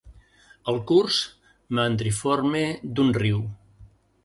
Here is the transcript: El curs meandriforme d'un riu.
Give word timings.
El 0.71 0.79
curs 0.91 1.17
meandriforme 1.79 2.65
d'un 2.95 3.15
riu. 3.21 3.47